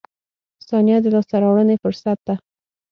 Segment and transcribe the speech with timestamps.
[0.67, 2.35] •ثانیه د لاسته راوړنې فرصت ده.